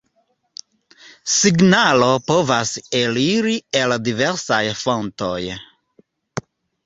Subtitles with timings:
[1.33, 5.39] Signaloj povas eliri el diversaj fontoj.